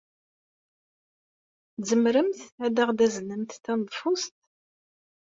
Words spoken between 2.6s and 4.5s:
ad aɣ-d-taznemt taneḍfust?